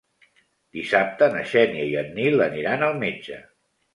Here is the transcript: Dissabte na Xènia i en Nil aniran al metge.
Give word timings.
Dissabte 0.77 1.27
na 1.35 1.43
Xènia 1.51 1.85
i 1.91 1.93
en 2.01 2.09
Nil 2.15 2.43
aniran 2.47 2.87
al 2.87 2.97
metge. 3.07 3.37